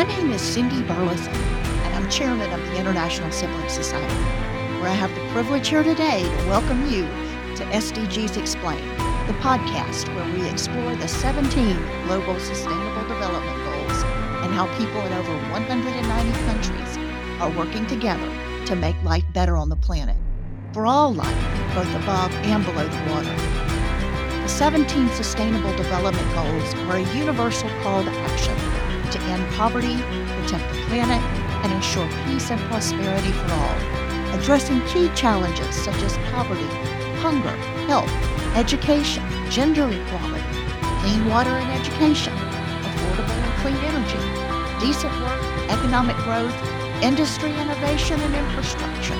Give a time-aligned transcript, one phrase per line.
[0.00, 4.14] My name is Cindy Burleson, and I'm chairman of the International Sibling Society,
[4.80, 7.02] where I have the privilege here today to welcome you
[7.56, 8.90] to SDGs Explained,
[9.28, 11.76] the podcast where we explore the 17
[12.06, 14.02] Global Sustainable Development Goals
[14.40, 16.96] and how people in over 190 countries
[17.42, 20.16] are working together to make life better on the planet,
[20.72, 23.36] for all life, both above and below the water.
[24.40, 28.79] The 17 Sustainable Development Goals are a universal call to action
[29.12, 29.96] to end poverty,
[30.40, 31.22] protect the planet,
[31.64, 33.76] and ensure peace and prosperity for all,
[34.38, 36.66] addressing key challenges such as poverty,
[37.20, 37.56] hunger,
[37.86, 38.10] health,
[38.56, 40.44] education, gender equality,
[41.00, 42.32] clean water and education,
[42.86, 44.20] affordable and clean energy,
[44.80, 46.54] decent work, economic growth,
[47.02, 49.18] industry innovation and infrastructure,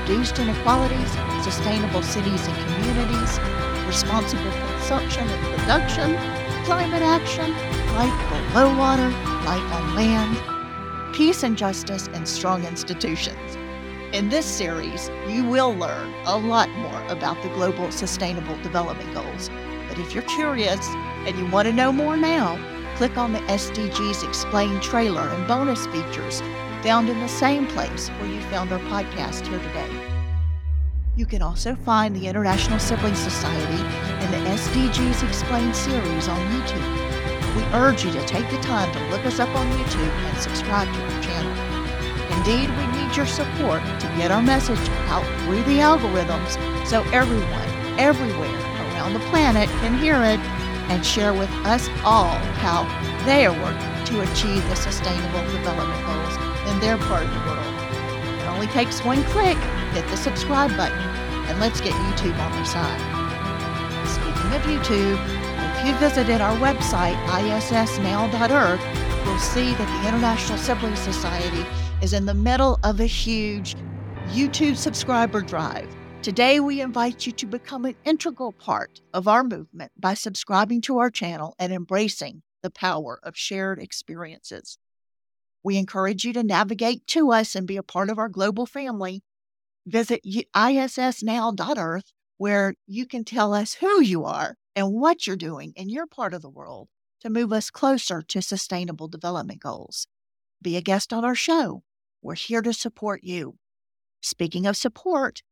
[0.00, 1.10] reduced inequalities,
[1.42, 3.38] sustainable cities and communities,
[3.86, 6.16] responsible consumption and production,
[6.64, 7.54] climate action,
[7.96, 9.08] life below water,
[9.46, 13.56] life on land, peace and justice, and strong institutions.
[14.12, 19.48] In this series, you will learn a lot more about the Global Sustainable Development Goals.
[19.88, 20.86] But if you're curious
[21.26, 22.58] and you want to know more now,
[22.96, 26.42] click on the SDGs Explained trailer and bonus features
[26.82, 29.90] found in the same place where you found our podcast here today.
[31.16, 37.05] You can also find the International Sibling Society and the SDGs Explained series on YouTube
[37.56, 40.92] we urge you to take the time to look us up on YouTube and subscribe
[40.92, 41.52] to our channel.
[42.36, 46.54] Indeed, we need your support to get our message out through the algorithms
[46.86, 48.54] so everyone, everywhere
[48.92, 50.38] around the planet can hear it
[50.90, 52.84] and share with us all how
[53.24, 56.36] they are working to achieve the Sustainable Development Goals
[56.70, 57.74] in their part of the world.
[58.38, 59.56] It only takes one click,
[59.94, 60.98] hit the subscribe button,
[61.48, 63.00] and let's get YouTube on our side.
[64.06, 65.45] Speaking of YouTube,
[65.86, 68.80] you visited our website, issnow.org,
[69.24, 71.64] you'll see that the International Sibling Society
[72.02, 73.76] is in the middle of a huge
[74.30, 75.88] YouTube subscriber drive.
[76.22, 80.98] Today, we invite you to become an integral part of our movement by subscribing to
[80.98, 84.78] our channel and embracing the power of shared experiences.
[85.62, 89.22] We encourage you to navigate to us and be a part of our global family.
[89.86, 95.88] Visit issnow.earth, where you can tell us who you are and what you're doing in
[95.88, 96.88] your part of the world
[97.22, 100.06] to move us closer to sustainable development goals.
[100.62, 101.82] Be a guest on our show.
[102.22, 103.56] We're here to support you.
[104.20, 105.42] Speaking of support,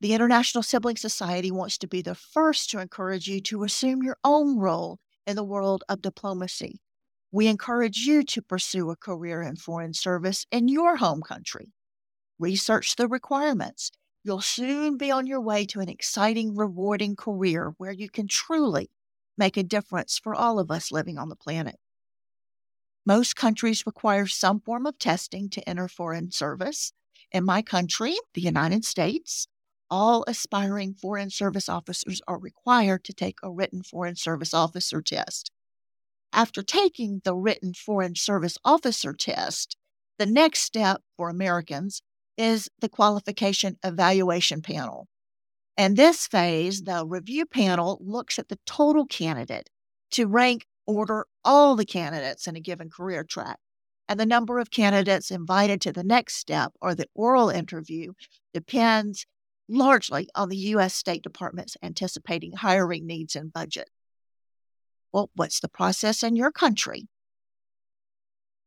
[0.00, 4.16] the International Sibling Society wants to be the first to encourage you to assume your
[4.24, 6.80] own role in the world of diplomacy.
[7.30, 11.72] We encourage you to pursue a career in foreign service in your home country.
[12.38, 13.90] Research the requirements
[14.22, 18.90] You'll soon be on your way to an exciting, rewarding career where you can truly
[19.38, 21.78] make a difference for all of us living on the planet.
[23.06, 26.92] Most countries require some form of testing to enter foreign service.
[27.32, 29.48] In my country, the United States,
[29.90, 35.50] all aspiring foreign service officers are required to take a written foreign service officer test.
[36.32, 39.76] After taking the written foreign service officer test,
[40.18, 42.02] the next step for Americans
[42.40, 45.06] is the qualification evaluation panel.
[45.76, 49.68] And this phase, the review panel looks at the total candidate
[50.12, 53.58] to rank order all the candidates in a given career track.
[54.08, 58.14] And the number of candidates invited to the next step or the oral interview
[58.54, 59.26] depends
[59.68, 60.94] largely on the U.S.
[60.94, 63.90] State Department's anticipating hiring needs and budget.
[65.12, 67.06] Well, what's the process in your country?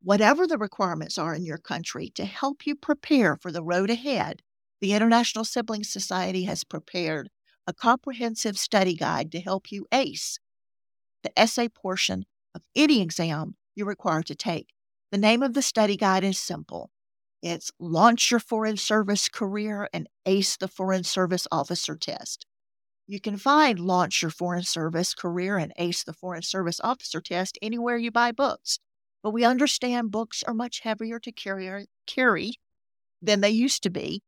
[0.04, 4.42] Whatever the requirements are in your country to help you prepare for the road ahead,
[4.82, 7.30] the International Sibling Society has prepared
[7.66, 10.40] a comprehensive study guide to help you ace
[11.24, 14.74] the essay portion of any exam you're required to take.
[15.12, 16.92] The name of the study guide is simple
[17.42, 22.46] it's Launch Your Foreign Service Career and Ace the Foreign Service Officer Test.
[23.08, 27.58] You can find Launch Your Foreign Service Career and Ace the Foreign Service Officer Test
[27.62, 28.80] anywhere you buy books
[29.24, 32.54] but we understand books are much heavier to carry, carry
[33.22, 34.22] than they used to be,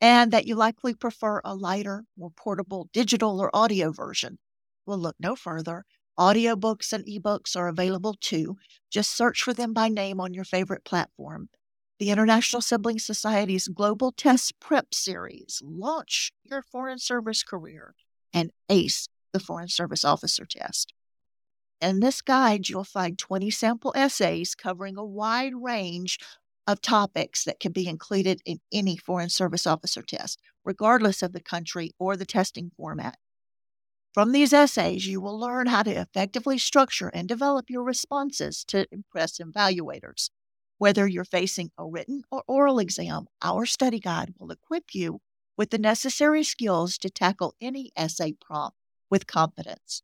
[0.00, 4.38] and that you likely prefer a lighter, more portable digital or audio version.
[4.84, 5.84] Well, look no further.
[6.18, 8.56] Audiobooks and ebooks are available too.
[8.90, 11.48] Just search for them by name on your favorite platform.
[11.98, 17.94] The International Sibling Society's Global Test Prep Series launch your foreign service career
[18.32, 20.92] and ACE the Foreign Service Officer Test.
[21.80, 26.18] In this guide, you'll find 20 sample essays covering a wide range
[26.66, 31.40] of topics that can be included in any Foreign Service Officer test, regardless of the
[31.40, 33.18] country or the testing format.
[34.12, 38.86] From these essays, you will learn how to effectively structure and develop your responses to
[38.92, 40.30] impress evaluators.
[40.78, 45.20] Whether you're facing a written or oral exam, our study guide will equip you
[45.56, 48.76] with the necessary skills to tackle any essay prompt
[49.08, 50.02] with confidence.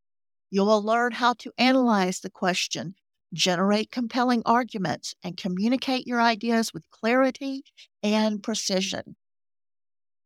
[0.51, 2.95] You will learn how to analyze the question,
[3.33, 7.65] generate compelling arguments, and communicate your ideas with clarity
[8.03, 9.17] and precision.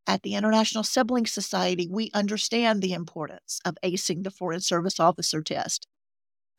[0.06, 5.42] At the International Sibling Society, we understand the importance of acing the Foreign Service Officer
[5.42, 5.86] test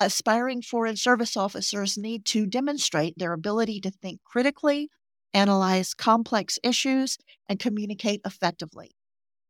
[0.01, 4.89] aspiring foreign service officers need to demonstrate their ability to think critically,
[5.31, 8.89] analyze complex issues, and communicate effectively.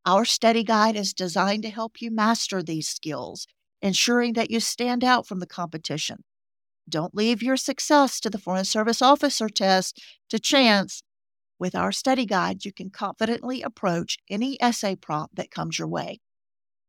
[0.05, 3.47] Our study guide is designed to help you master these skills,
[3.81, 6.23] ensuring that you stand out from the competition.
[6.89, 11.03] Don't leave your success to the Foreign Service Officer test to chance.
[11.59, 16.19] With our study guide, you can confidently approach any essay prompt that comes your way.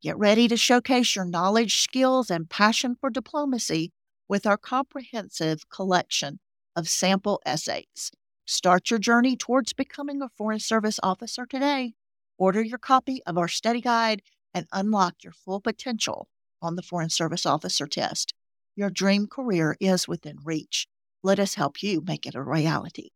[0.03, 3.93] Get ready to showcase your knowledge, skills, and passion for diplomacy
[4.29, 6.41] with our comprehensive collection
[6.75, 8.11] of sample essays.
[8.47, 11.93] Start your journey towards becoming a Foreign Service officer today.
[12.39, 14.23] Order your copy of our study guide
[14.53, 16.29] and unlock your full potential
[16.63, 18.33] on the Foreign Service Officer test.
[18.75, 20.87] Your dream career is within reach.
[21.23, 23.11] Let us help you make it a reality.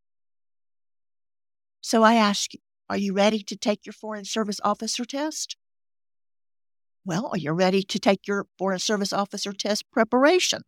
[1.81, 2.61] So I ask you,
[2.91, 5.57] are you ready to take your Foreign Service Officer test?
[7.05, 10.63] Well, are you ready to take your Foreign Service Officer test preparation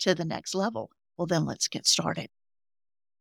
[0.00, 0.90] to the next level?
[1.16, 2.28] Well, then let's get started.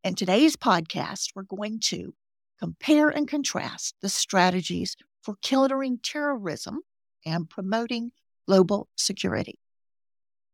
[0.04, 2.14] In today's podcast, we're going to
[2.60, 6.80] compare and contrast the strategies for countering terrorism
[7.26, 8.12] and promoting
[8.48, 9.60] global security.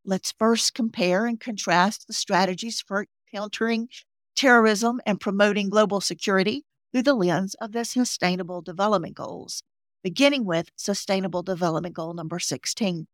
[0.06, 3.90] Let's first compare and contrast the strategies for countering
[4.36, 9.64] terrorism and promoting global security through the lens of the Sustainable Development Goals
[10.08, 13.08] beginning with Sustainable Development Goal number 16.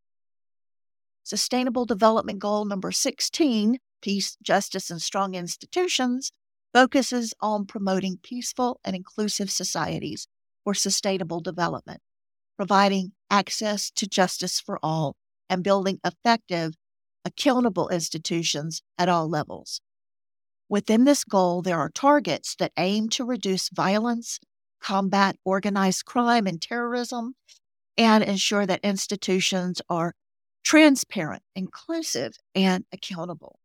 [1.23, 6.31] Sustainable Development Goal number 16, Peace, Justice, and Strong Institutions,
[6.71, 10.27] focuses on promoting peaceful and inclusive societies
[10.63, 12.01] for sustainable development,
[12.57, 15.15] providing access to justice for all,
[15.49, 16.75] and building effective,
[17.25, 19.81] accountable institutions at all levels.
[20.69, 24.39] Within this goal, there are targets that aim to reduce violence,
[24.79, 27.33] combat organized crime and terrorism,
[27.97, 30.13] and ensure that institutions are
[30.63, 33.59] transparent, inclusive, and accountable.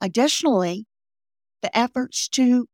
[0.00, 0.86] Additionally,
[1.62, 2.68] the efforts to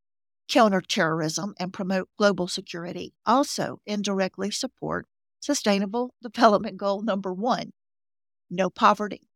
[0.48, 5.06] counter terrorism and promote global security also indirectly support
[5.40, 7.72] Sustainable Development Goal number one
[8.48, 9.28] no poverty,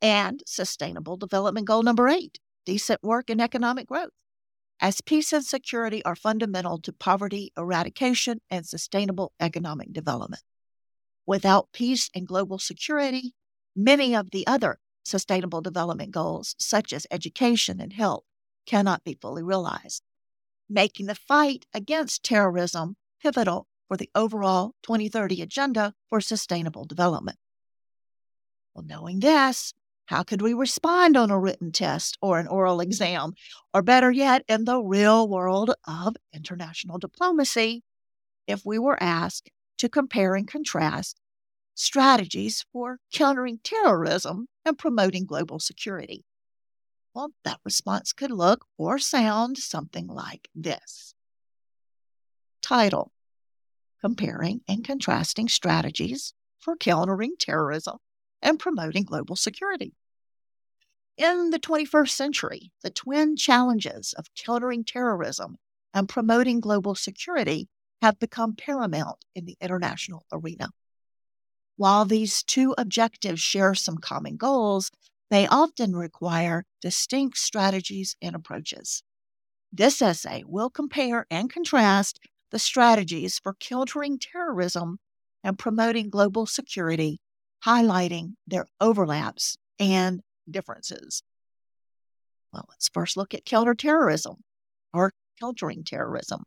[0.00, 4.10] and Sustainable Development Goal number eight decent work and economic growth
[4.82, 10.42] as peace and security are fundamental to poverty eradication and sustainable economic development.
[11.24, 13.32] Without peace and global security,
[13.76, 18.24] many of the other sustainable development goals, such as education and health,
[18.66, 20.02] cannot be fully realized,
[20.68, 27.38] making the fight against terrorism pivotal for the overall 2030 agenda for sustainable development.
[28.74, 29.74] Well, knowing this,
[30.06, 33.34] how could we respond on a written test or an oral exam?
[33.72, 37.82] Or better yet, in the real world of international diplomacy,
[38.46, 41.20] if we were asked to compare and contrast
[41.74, 46.24] strategies for countering terrorism and promoting global security?
[47.14, 51.14] Well, that response could look or sound something like this
[52.62, 53.12] Title
[54.02, 57.98] Comparing and Contrasting Strategies for Countering Terrorism
[58.42, 59.94] and Promoting Global Security.
[61.16, 65.56] In the 21st century, the twin challenges of countering terrorism
[65.94, 67.68] and promoting global security
[68.00, 70.70] have become paramount in the international arena.
[71.76, 74.90] While these two objectives share some common goals,
[75.30, 79.02] they often require distinct strategies and approaches.
[79.72, 82.18] This essay will compare and contrast
[82.52, 84.98] the strategies for countering terrorism
[85.42, 87.18] and promoting global security,
[87.64, 91.22] highlighting their overlaps and differences.
[92.52, 94.36] Well, let's first look at counterterrorism
[94.92, 96.44] or countering terrorism.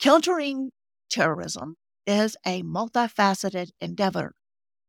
[0.00, 0.72] Countering
[1.08, 1.76] terrorism
[2.06, 4.34] is a multifaceted endeavor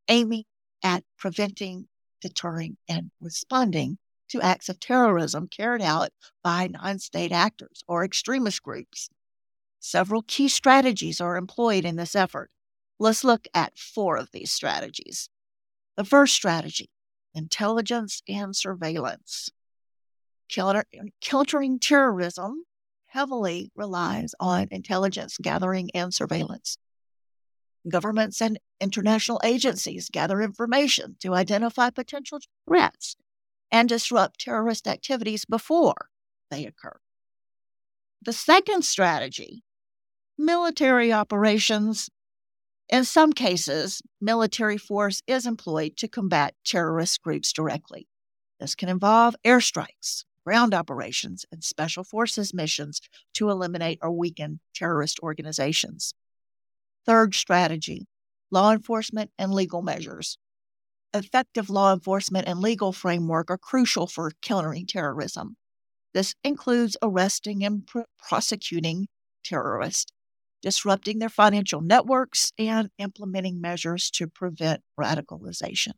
[0.07, 0.43] aiming
[0.83, 1.87] at preventing,
[2.21, 3.97] deterring, and responding
[4.29, 6.09] to acts of terrorism carried out
[6.43, 9.09] by non state actors or extremist groups.
[9.87, 12.49] Several key strategies are employed in this effort.
[12.97, 15.29] Let's look at four of these strategies.
[15.95, 16.89] The first strategy
[17.35, 19.51] intelligence and surveillance.
[20.49, 20.85] Counter,
[21.21, 22.63] countering terrorism
[23.05, 26.79] heavily relies on intelligence gathering and surveillance.
[27.87, 33.17] Governments and international agencies gather information to identify potential threats
[33.71, 36.09] and disrupt terrorist activities before
[36.49, 36.97] they occur.
[38.23, 39.61] The second strategy
[40.37, 42.09] military operations.
[42.89, 48.07] In some cases, military force is employed to combat terrorist groups directly.
[48.59, 53.01] This can involve airstrikes, ground operations, and special forces missions
[53.33, 56.13] to eliminate or weaken terrorist organizations.
[57.05, 58.07] Third strategy
[58.51, 60.37] law enforcement and legal measures.
[61.13, 65.57] Effective law enforcement and legal framework are crucial for countering terrorism.
[66.13, 69.07] This includes arresting and pr- prosecuting
[69.43, 70.11] terrorists,
[70.65, 75.91] disrupting their financial networks, and implementing measures to prevent radicalization.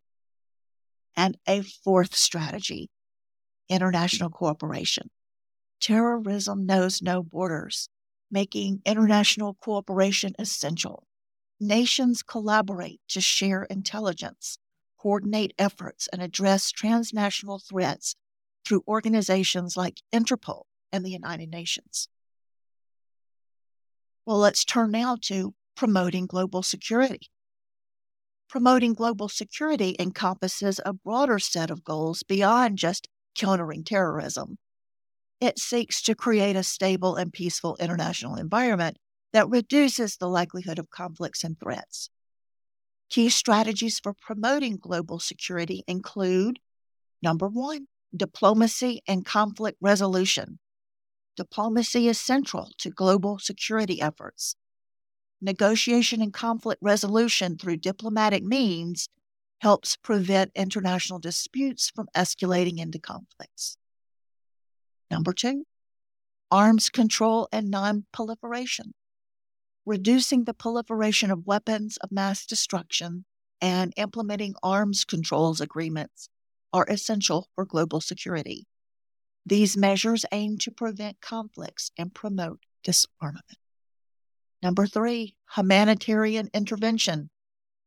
[1.15, 2.89] And a fourth strategy
[3.69, 5.09] international cooperation.
[5.79, 7.87] Terrorism knows no borders,
[8.29, 11.07] making international cooperation essential.
[11.61, 14.57] Nations collaborate to share intelligence,
[14.99, 18.15] coordinate efforts, and address transnational threats
[18.65, 22.09] through organizations like Interpol and the United Nations.
[24.27, 27.31] Well, let's turn now to promoting global security.
[28.49, 34.57] Promoting global security encompasses a broader set of goals beyond just countering terrorism.
[35.39, 38.97] It seeks to create a stable and peaceful international environment
[39.31, 42.09] that reduces the likelihood of conflicts and threats.
[43.09, 46.59] Key strategies for promoting global security include
[47.21, 50.59] number one, diplomacy and conflict resolution.
[51.37, 54.55] Diplomacy is central to global security efforts.
[55.39, 59.07] Negotiation and conflict resolution through diplomatic means
[59.59, 63.77] helps prevent international disputes from escalating into conflicts.
[65.09, 65.65] Number two,
[66.51, 68.93] arms control and non-proliferation
[69.87, 73.23] reducing the proliferation of weapons of mass destruction,
[73.61, 76.27] and implementing arms controls agreements
[76.73, 78.67] are essential for global security.
[79.47, 83.45] These measures aim to prevent conflicts and promote disarmament.
[84.61, 87.29] Number three, humanitarian intervention.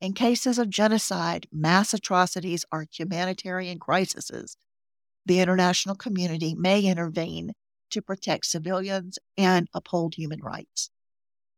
[0.01, 4.57] In cases of genocide, mass atrocities, or humanitarian crises,
[5.27, 7.53] the international community may intervene
[7.91, 10.89] to protect civilians and uphold human rights.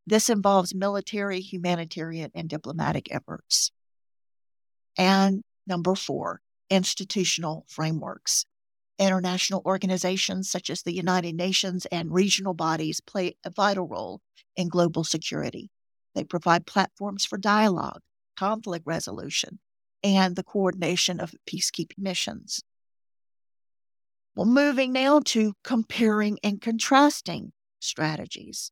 [0.04, 3.70] This involves military, humanitarian, and diplomatic efforts.
[4.98, 6.40] And number four,
[6.70, 8.46] institutional frameworks.
[9.06, 14.20] International organizations such as the United Nations and regional bodies play a vital role
[14.56, 15.70] in global security.
[16.14, 18.02] They provide platforms for dialogue,
[18.36, 19.58] conflict resolution,
[20.04, 22.62] and the coordination of peacekeeping missions.
[24.34, 28.70] Well, moving now to comparing and contrasting strategies.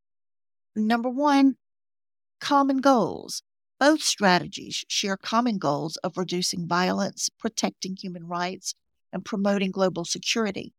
[0.74, 1.56] Number one,
[2.40, 3.42] common goals.
[3.78, 8.74] Both strategies share common goals of reducing violence, protecting human rights,
[9.12, 10.72] and promoting global security.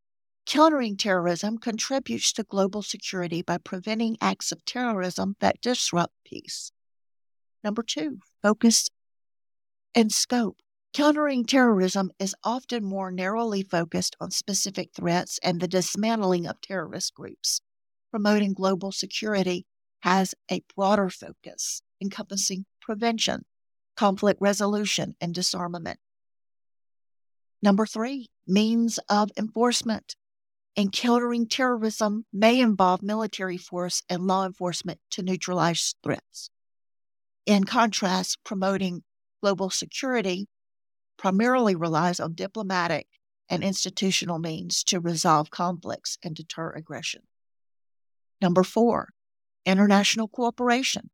[0.45, 6.71] Countering terrorism contributes to global security by preventing acts of terrorism that disrupt peace.
[7.63, 8.89] Number two, focus
[9.93, 10.57] and scope.
[10.93, 17.13] Countering terrorism is often more narrowly focused on specific threats and the dismantling of terrorist
[17.13, 17.61] groups.
[18.09, 19.65] Promoting global security
[20.01, 23.45] has a broader focus encompassing prevention,
[23.95, 25.99] conflict resolution, and disarmament.
[27.61, 30.15] Number three, means of enforcement.
[30.77, 36.49] Encountering terrorism may involve military force and law enforcement to neutralize threats.
[37.45, 39.03] In contrast, promoting
[39.41, 40.47] global security
[41.17, 43.07] primarily relies on diplomatic
[43.49, 47.21] and institutional means to resolve conflicts and deter aggression.
[48.41, 49.09] Number four,
[49.65, 51.09] international cooperation.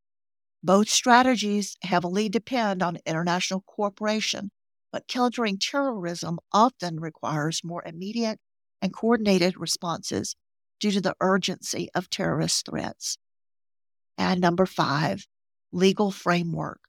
[0.64, 4.52] Both strategies heavily depend on international cooperation,
[4.92, 8.40] but countering terrorism often requires more immediate
[8.82, 10.36] and coordinated responses
[10.80, 13.18] due to the urgency of terrorist threats.
[14.18, 15.28] And number five,
[15.72, 16.82] legal framework.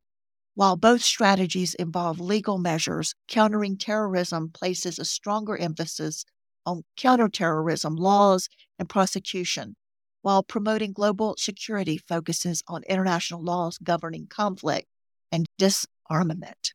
[0.54, 6.24] While both strategies involve legal measures, countering terrorism places a stronger emphasis
[6.66, 9.76] on counterterrorism laws and prosecution
[10.22, 14.88] while promoting global security focuses on international laws governing conflict
[15.30, 16.72] and disarmament.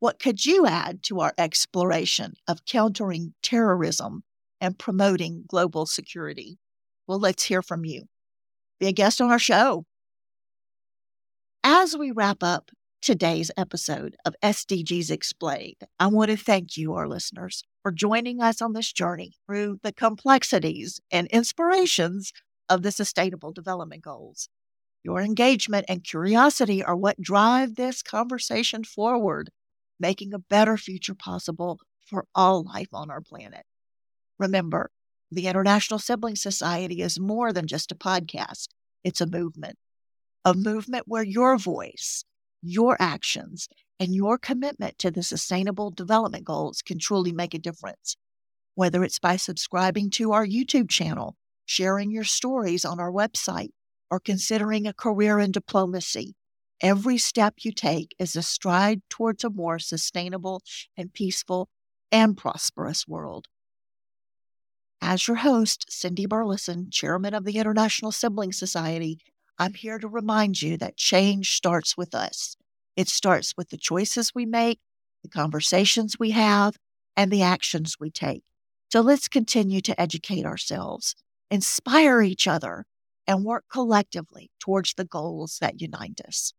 [0.00, 4.22] What could you add to our exploration of countering terrorism
[4.60, 6.58] and promoting global security?
[7.06, 8.04] Well, let's hear from you.
[8.78, 9.86] Be a guest on our show.
[11.64, 17.08] As we wrap up today's episode of SDGs Explained, I want to thank you, our
[17.08, 22.32] listeners, for joining us on this journey through the complexities and inspirations
[22.68, 24.48] of the Sustainable Development Goals.
[25.04, 29.50] Your engagement and curiosity are what drive this conversation forward,
[29.98, 33.64] making a better future possible for all life on our planet.
[34.38, 34.90] Remember,
[35.30, 38.68] the International Sibling Society is more than just a podcast,
[39.04, 39.76] it's a movement.
[40.44, 42.24] A movement where your voice,
[42.62, 43.68] your actions,
[44.00, 48.16] and your commitment to the Sustainable Development Goals can truly make a difference.
[48.74, 51.36] Whether it's by subscribing to our YouTube channel,
[51.66, 53.70] sharing your stories on our website,
[54.10, 56.34] or considering a career in diplomacy,
[56.80, 60.62] every step you take is a stride towards a more sustainable
[60.96, 61.68] and peaceful
[62.10, 63.46] and prosperous world.
[65.00, 69.18] As your host, Cindy Burleson, chairman of the International Sibling Society,
[69.58, 72.56] I'm here to remind you that change starts with us.
[72.96, 74.80] It starts with the choices we make,
[75.22, 76.76] the conversations we have,
[77.16, 78.44] and the actions we take.
[78.92, 81.14] So let's continue to educate ourselves,
[81.50, 82.86] inspire each other,
[83.26, 86.52] and work collectively towards the goals that unite us.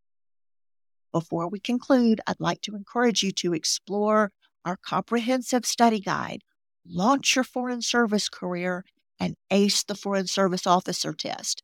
[1.12, 4.31] Before we conclude, I'd like to encourage you to explore
[4.65, 6.43] our comprehensive study guide
[6.89, 8.83] launch your foreign service career,
[9.19, 11.62] and ace the Foreign Service Officer test.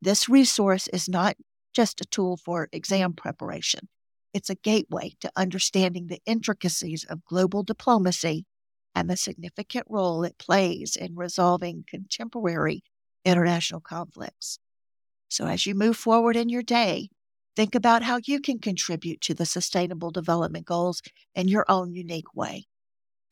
[0.00, 1.36] This resource is not
[1.72, 3.88] just a tool for exam preparation,
[4.32, 8.46] it's a gateway to understanding the intricacies of global diplomacy
[8.94, 12.82] and the significant role it plays in resolving contemporary
[13.24, 14.58] international conflicts.
[15.28, 17.10] So, as you move forward in your day,
[17.56, 21.02] think about how you can contribute to the Sustainable Development Goals
[21.34, 22.66] in your own unique way.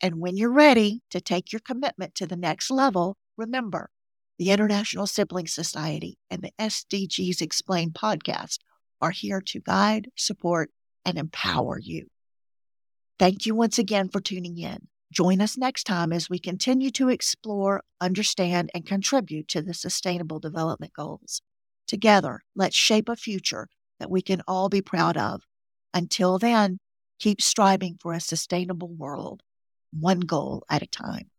[0.01, 3.89] And when you're ready to take your commitment to the next level, remember
[4.37, 8.59] the International Sibling Society and the SDGs Explained podcast
[9.01, 10.71] are here to guide, support,
[11.05, 12.07] and empower you.
[13.19, 14.87] Thank you once again for tuning in.
[15.11, 20.39] Join us next time as we continue to explore, understand, and contribute to the Sustainable
[20.39, 21.41] Development Goals.
[21.87, 23.69] Together, let's shape a future
[23.99, 25.43] that we can all be proud of.
[25.93, 26.79] Until then,
[27.19, 29.41] keep striving for a sustainable world
[29.91, 31.31] one goal at a time.